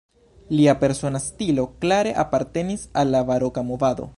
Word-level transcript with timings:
Lia 0.59 0.73
persona 0.83 1.19
stilo 1.25 1.67
klare 1.83 2.15
apartenis 2.25 2.89
al 3.03 3.15
la 3.17 3.23
baroka 3.29 3.69
movado. 3.71 4.09